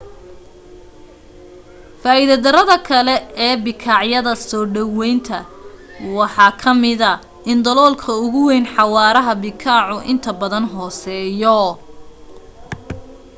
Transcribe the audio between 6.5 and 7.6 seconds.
ka mida in